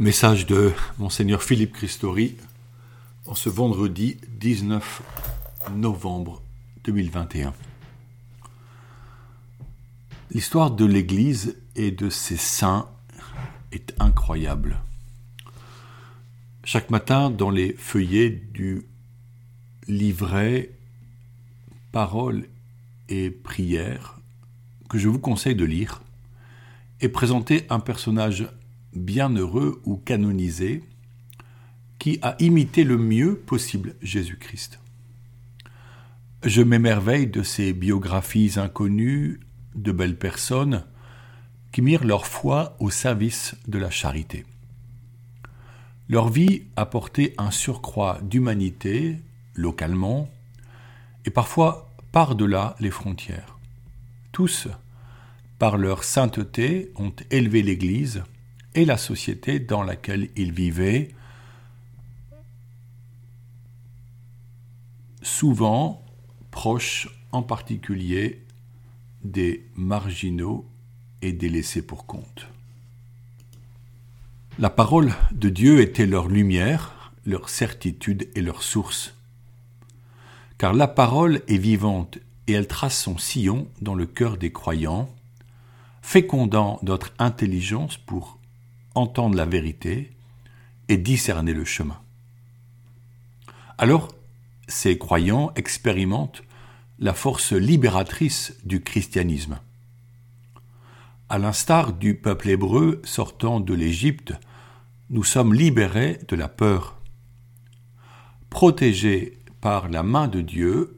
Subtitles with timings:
[0.00, 2.36] Message de Monseigneur Philippe Christori
[3.26, 5.02] en ce vendredi 19
[5.74, 6.40] novembre
[6.84, 7.52] 2021.
[10.30, 12.88] L'histoire de l'Église et de ses saints
[13.72, 14.78] est incroyable.
[16.62, 18.86] Chaque matin, dans les feuillets du
[19.88, 20.70] livret
[21.90, 22.46] Paroles
[23.08, 24.20] et prières
[24.88, 26.02] que je vous conseille de lire,
[27.00, 28.46] est présenté un personnage
[28.98, 30.84] bienheureux ou canonisé
[31.98, 34.78] qui a imité le mieux possible Jésus-Christ.
[36.44, 39.40] Je m'émerveille de ces biographies inconnues
[39.74, 40.84] de belles personnes
[41.72, 44.46] qui mirent leur foi au service de la charité.
[46.08, 49.18] Leur vie a porté un surcroît d'humanité,
[49.54, 50.30] localement,
[51.24, 53.58] et parfois par-delà les frontières.
[54.32, 54.68] Tous,
[55.58, 58.22] par leur sainteté, ont élevé l'Église
[58.74, 61.14] et la société dans laquelle ils vivaient,
[65.22, 66.04] souvent
[66.50, 68.42] proches en particulier
[69.22, 70.66] des marginaux
[71.22, 72.46] et des laissés pour compte.
[74.58, 79.14] La parole de Dieu était leur lumière, leur certitude et leur source.
[80.56, 85.08] Car la parole est vivante et elle trace son sillon dans le cœur des croyants,
[86.02, 88.37] fécondant notre intelligence pour
[88.98, 90.12] entendre la vérité
[90.88, 91.98] et discerner le chemin.
[93.78, 94.08] Alors,
[94.66, 96.42] ces croyants expérimentent
[96.98, 99.58] la force libératrice du christianisme.
[101.28, 104.34] À l'instar du peuple hébreu sortant de l'Égypte,
[105.10, 106.98] nous sommes libérés de la peur.
[108.50, 110.96] Protégés par la main de Dieu,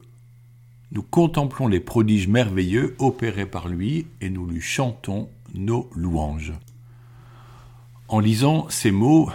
[0.91, 6.53] nous contemplons les prodiges merveilleux opérés par lui et nous lui chantons nos louanges.
[8.11, 9.31] En lisant ces mots,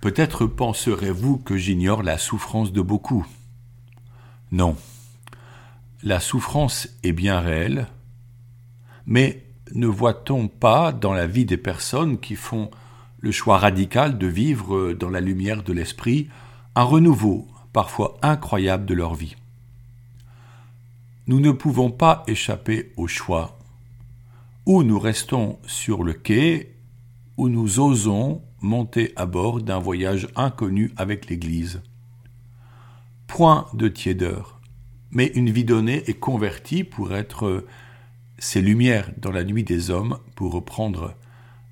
[0.00, 3.26] peut-être penserez-vous que j'ignore la souffrance de beaucoup.
[4.52, 4.74] Non.
[6.02, 7.88] La souffrance est bien réelle,
[9.04, 9.44] mais
[9.74, 12.70] ne voit-on pas dans la vie des personnes qui font
[13.20, 16.30] le choix radical de vivre dans la lumière de l'esprit
[16.74, 19.36] un renouveau parfois incroyable de leur vie?
[21.26, 23.58] Nous ne pouvons pas échapper au choix.
[24.64, 26.75] Ou nous restons sur le quai
[27.36, 31.82] où nous osons monter à bord d'un voyage inconnu avec l'Église.
[33.26, 34.60] Point de tiédeur,
[35.10, 37.64] mais une vie donnée et convertie pour être
[38.38, 41.14] ses lumières dans la nuit des hommes, pour reprendre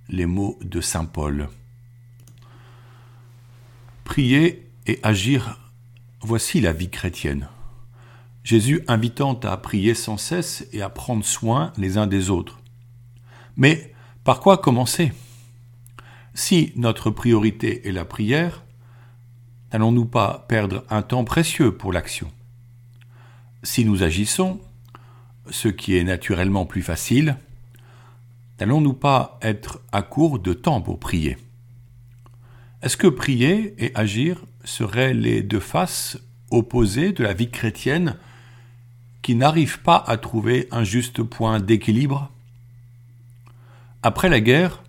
[0.08, 1.48] les mots de Saint Paul.
[4.04, 5.58] Prier et agir,
[6.20, 7.48] voici la vie chrétienne.
[8.44, 12.60] Jésus invitant à prier sans cesse et à prendre soin les uns des autres.
[13.56, 15.12] Mais par quoi commencer?
[16.34, 18.64] Si notre priorité est la prière,
[19.72, 22.30] n'allons-nous pas perdre un temps précieux pour l'action?
[23.62, 24.60] Si nous agissons,
[25.50, 27.36] ce qui est naturellement plus facile,
[28.60, 31.38] n'allons-nous pas être à court de temps pour prier?
[32.82, 36.18] Est-ce que prier et agir seraient les deux faces
[36.50, 38.16] opposées de la vie chrétienne
[39.22, 42.30] qui n'arrivent pas à trouver un juste point d'équilibre?
[44.02, 44.83] Après la guerre,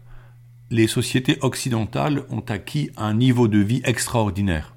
[0.75, 4.75] les sociétés occidentales ont acquis un niveau de vie extraordinaire.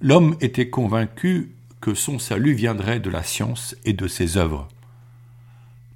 [0.00, 4.68] L'homme était convaincu que son salut viendrait de la science et de ses œuvres.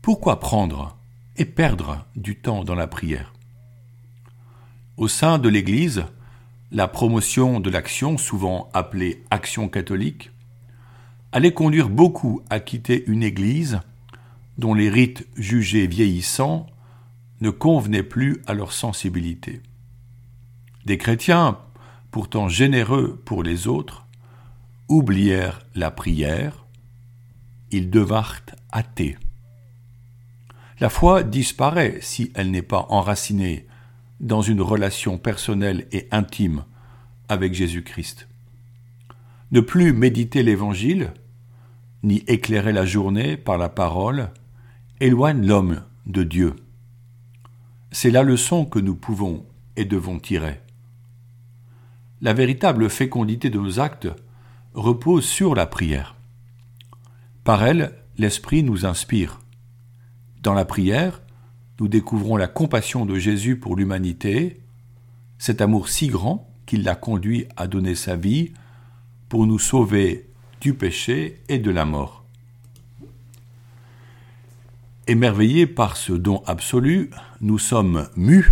[0.02, 0.96] Pourquoi prendre
[1.36, 3.32] et perdre du temps dans la prière?
[4.96, 6.04] Au sein de l'Église,
[6.72, 10.32] la promotion de l'action, souvent appelée action catholique,
[11.30, 13.78] allait conduire beaucoup à quitter une Église
[14.58, 16.66] dont les rites jugés vieillissants
[17.42, 19.60] ne convenaient plus à leur sensibilité.
[20.86, 21.58] Des chrétiens,
[22.12, 24.06] pourtant généreux pour les autres,
[24.88, 26.64] oublièrent la prière,
[27.72, 29.18] ils devinrent athées.
[30.78, 33.66] La foi disparaît si elle n'est pas enracinée
[34.20, 36.64] dans une relation personnelle et intime
[37.28, 38.28] avec Jésus-Christ.
[39.50, 41.12] Ne plus méditer l'Évangile,
[42.04, 44.30] ni éclairer la journée par la parole,
[45.00, 46.54] éloigne l'homme de Dieu.
[47.94, 49.44] C'est la leçon que nous pouvons
[49.76, 50.62] et devons tirer.
[52.22, 54.08] La véritable fécondité de nos actes
[54.72, 56.16] repose sur la prière.
[57.44, 59.40] Par elle, l'Esprit nous inspire.
[60.42, 61.20] Dans la prière,
[61.80, 64.62] nous découvrons la compassion de Jésus pour l'humanité,
[65.36, 68.54] cet amour si grand qu'il l'a conduit à donner sa vie
[69.28, 70.30] pour nous sauver
[70.62, 72.21] du péché et de la mort.
[75.12, 77.10] Émerveillés par ce don absolu,
[77.42, 78.48] nous sommes mus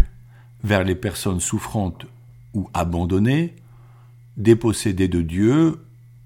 [0.63, 2.05] vers les personnes souffrantes
[2.53, 3.57] ou abandonnées,
[4.37, 5.83] dépossédées de Dieu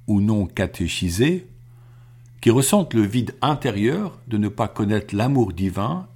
[0.08, 1.46] ou non catéchisées,
[2.40, 6.08] qui ressentent le vide intérieur de ne pas connaître l'amour divin,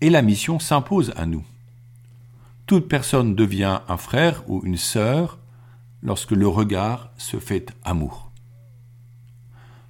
[0.00, 1.44] et la mission s'impose à nous.
[2.64, 5.36] Toute personne devient un frère ou une sœur
[6.02, 8.27] lorsque le regard se fait amour.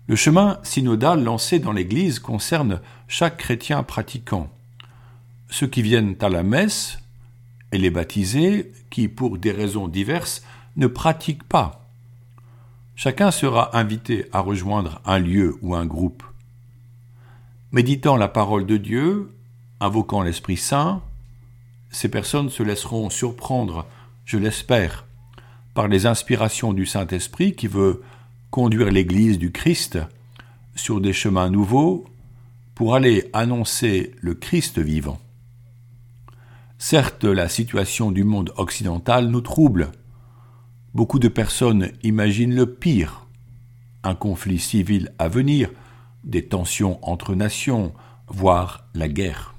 [0.09, 4.49] Le chemin synodal lancé dans l'Église concerne chaque chrétien pratiquant,
[5.51, 6.99] ceux qui viennent à la messe
[7.73, 10.43] et les baptisés qui, pour des raisons diverses,
[10.77, 11.87] ne pratiquent pas.
[12.97, 16.23] Chacun sera invité à rejoindre un lieu ou un groupe.
[17.71, 19.31] Méditant la parole de Dieu,
[19.79, 21.03] invoquant l'Esprit Saint,
[21.91, 23.85] ces personnes se laisseront surprendre,
[24.25, 25.05] je l'espère,
[25.75, 28.03] par les inspirations du Saint-Esprit qui veut
[28.51, 29.99] conduire l'Église du Christ
[30.75, 32.07] sur des chemins nouveaux
[32.75, 35.19] pour aller annoncer le Christ vivant.
[36.79, 39.91] Certes, la situation du monde occidental nous trouble.
[40.95, 43.27] Beaucoup de personnes imaginent le pire,
[44.05, 45.71] un conflit civil à venir,
[46.25, 47.93] des tensions entre nations,
[48.29, 49.55] voire la guerre.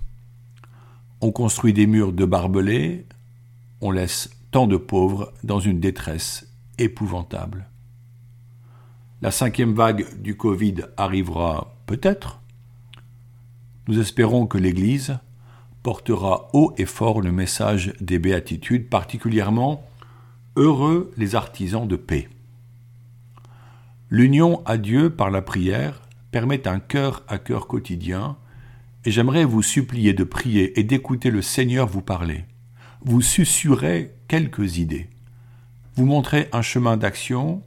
[1.22, 3.06] On construit des murs de barbelés,
[3.82, 6.48] on laisse tant de pauvres dans une détresse
[6.78, 7.68] épouvantable.
[9.22, 12.40] La cinquième vague du Covid arrivera peut-être.
[13.90, 15.18] Nous espérons que l'Église,
[15.84, 19.86] portera haut et fort le message des béatitudes, particulièrement
[20.56, 22.30] Heureux les artisans de paix.
[24.10, 26.02] L'union à Dieu par la prière
[26.32, 28.38] permet un cœur à cœur quotidien,
[29.06, 32.46] et j'aimerais vous supplier de prier et d'écouter le Seigneur vous parler.
[33.02, 35.10] Vous susurrez quelques idées.
[35.96, 37.64] Vous montrez un chemin d'action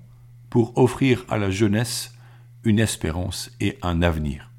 [0.53, 2.13] pour offrir à la jeunesse
[2.63, 4.51] une espérance et un avenir.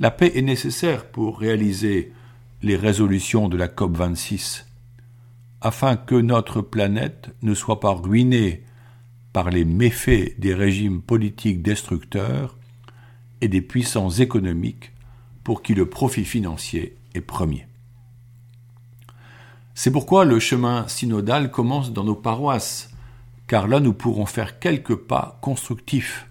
[0.00, 2.12] La paix est nécessaire pour réaliser
[2.60, 4.64] les résolutions de la COP26,
[5.60, 8.64] afin que notre planète ne soit pas ruinée
[9.32, 12.58] par les méfaits des régimes politiques destructeurs
[13.40, 14.90] et des puissances économiques
[15.44, 17.68] pour qui le profit financier est premier.
[19.74, 22.90] C'est pourquoi le chemin synodal commence dans nos paroisses,
[23.46, 26.28] car là nous pourrons faire quelques pas constructifs.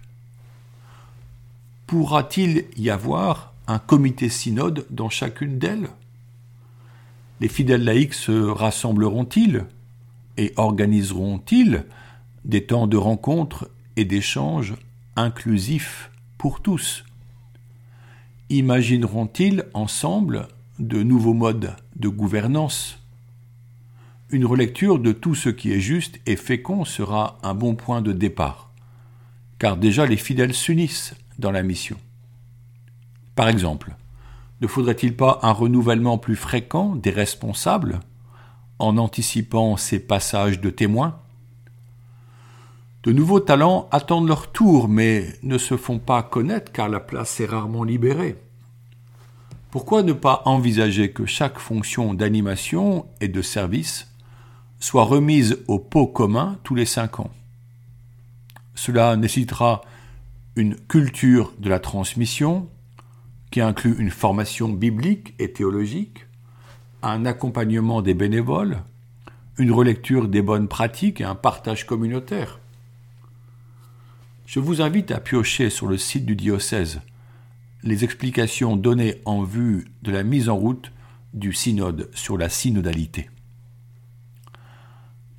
[1.86, 5.88] Pourra-t-il y avoir un comité synode dans chacune d'elles?
[7.40, 9.64] Les fidèles laïcs se rassembleront-ils
[10.36, 11.84] et organiseront-ils
[12.44, 14.74] des temps de rencontres et d'échanges
[15.16, 17.04] inclusifs pour tous?
[18.50, 22.98] Imagineront-ils ensemble de nouveaux modes de gouvernance?
[24.34, 28.10] Une relecture de tout ce qui est juste et fécond sera un bon point de
[28.10, 28.68] départ,
[29.60, 31.96] car déjà les fidèles s'unissent dans la mission.
[33.36, 33.94] Par exemple,
[34.60, 38.00] ne faudrait-il pas un renouvellement plus fréquent des responsables
[38.80, 41.20] en anticipant ces passages de témoins?
[43.04, 47.38] De nouveaux talents attendent leur tour mais ne se font pas connaître car la place
[47.38, 48.36] est rarement libérée.
[49.70, 54.10] Pourquoi ne pas envisager que chaque fonction d'animation et de service
[54.84, 57.30] soit remise au pot commun tous les cinq ans
[58.74, 59.80] Cela nécessitera
[60.56, 62.68] une culture de la transmission,
[63.50, 66.26] qui inclut une formation biblique et théologique,
[67.02, 68.82] un accompagnement des bénévoles,
[69.56, 72.60] une relecture des bonnes pratiques et un partage communautaire.
[74.44, 77.00] Je vous invite à piocher sur le site du diocèse
[77.84, 80.92] les explications données en vue de la mise en route
[81.32, 83.30] du synode sur la synodalité.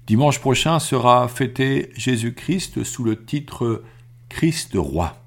[0.07, 3.83] Dimanche prochain sera fêté Jésus-Christ sous le titre
[4.29, 5.17] Christ roi.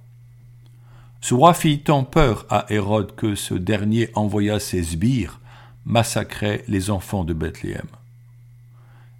[1.21, 5.41] Ce roi fit tant peur à Hérode que ce dernier envoya ses sbires
[5.85, 7.89] massacrer les enfants de Bethléem.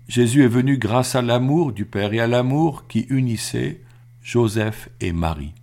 [0.07, 3.81] Jésus est venu grâce à l'amour du Père et à l'amour qui unissait
[4.23, 5.55] Joseph et Marie.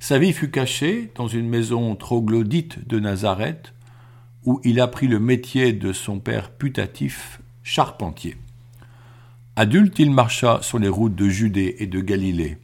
[0.00, 3.72] Sa vie fut cachée dans une maison troglodyte de Nazareth,
[4.44, 8.36] où il apprit le métier de son père putatif, charpentier.
[9.58, 12.58] Adulte, il marcha sur les routes de Judée et de Galilée.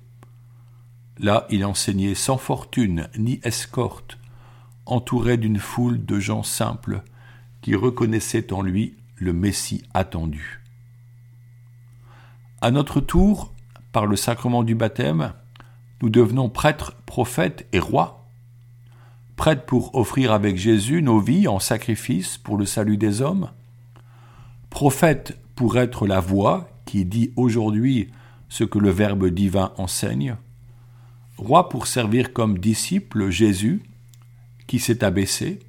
[1.18, 4.18] Là, il enseignait sans fortune ni escorte,
[4.84, 7.00] entouré d'une foule de gens simples
[7.62, 10.60] qui reconnaissaient en lui le Messie attendu.
[12.60, 13.54] À notre tour,
[13.92, 15.32] par le sacrement du baptême,
[16.02, 18.28] nous devenons prêtres, prophètes et rois,
[19.36, 23.50] prêtres pour offrir avec Jésus nos vies en sacrifice pour le salut des hommes,
[24.68, 28.10] prophètes pour être la voix qui dit aujourd'hui
[28.48, 30.36] ce que le Verbe divin enseigne,
[31.38, 33.82] roi pour servir comme disciple Jésus,
[34.66, 35.60] qui s'est abaissé,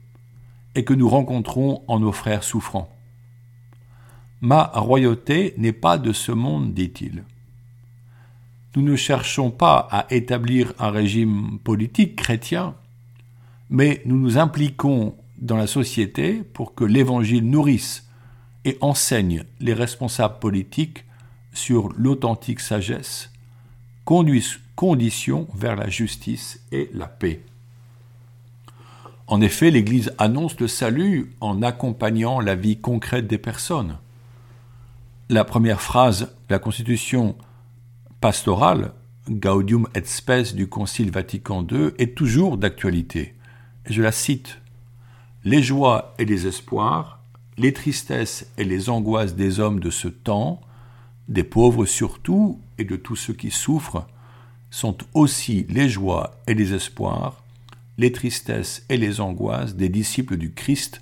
[0.75, 2.89] et que nous rencontrons en nos frères souffrants.
[4.41, 7.24] Ma royauté n'est pas de ce monde, dit-il.
[8.75, 12.75] Nous ne cherchons pas à établir un régime politique chrétien,
[13.70, 18.10] mais nous nous impliquons dans la société pour que l'Évangile nourrisse
[18.65, 21.05] et enseigne les responsables politiques
[21.53, 23.32] sur l'authentique sagesse,
[24.75, 27.41] condition vers la justice et la paix.
[29.27, 33.98] En effet, l'Église annonce le salut en accompagnant la vie concrète des personnes.
[35.29, 37.36] La première phrase de la Constitution
[38.20, 38.91] pastorale,
[39.29, 43.34] Gaudium et Spes du Concile Vatican II, est toujours d'actualité.
[43.86, 44.60] Je la cite.
[45.46, 47.23] Les joies et les espoirs,
[47.57, 50.62] les tristesses et les angoisses des hommes de ce temps,
[51.27, 54.07] des pauvres surtout et de tous ceux qui souffrent,
[54.72, 57.43] sont aussi les joies et les espoirs
[57.98, 61.01] les tristesses et les angoisses des disciples du Christ,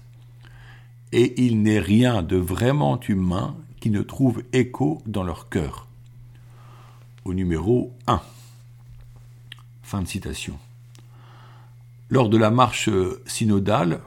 [1.12, 5.88] et il n'est rien de vraiment humain qui ne trouve écho dans leur cœur.
[7.25, 8.22] Au numéro 1.
[9.84, 10.58] Fin de citation.
[12.10, 12.89] Lors de la marche
[13.25, 14.01] synodale,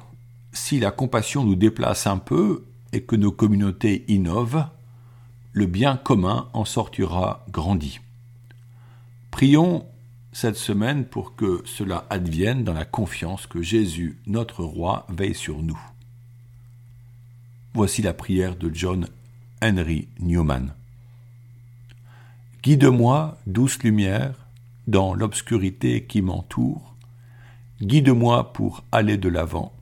[0.54, 4.66] si la compassion nous déplace un peu et que nos communautés innovent,
[5.52, 8.00] le bien commun en sortira grandi.
[9.30, 9.84] Prions
[10.32, 15.62] cette semaine pour que cela advienne dans la confiance que Jésus, notre roi, veille sur
[15.62, 15.78] nous.
[17.72, 19.08] Voici la prière de John
[19.62, 20.72] Henry Newman.
[22.62, 24.34] Guide-moi, douce lumière,
[24.86, 26.94] dans l'obscurité qui m'entoure,
[27.82, 29.72] guide-moi pour aller de l'avant.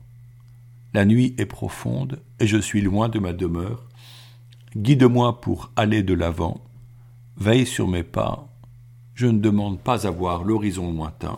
[0.93, 3.87] La nuit est profonde et je suis loin de ma demeure.
[4.75, 6.63] Guide-moi pour aller de l'avant.
[7.37, 8.47] Veille sur mes pas
[9.15, 11.37] je ne demande pas à voir l'horizon lointain.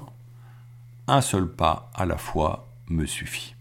[1.08, 3.54] Un seul pas à la fois me suffit.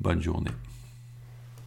[0.00, 0.50] Bonne journée.